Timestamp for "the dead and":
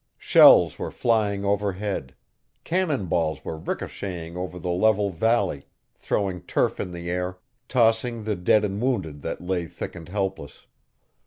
8.23-8.81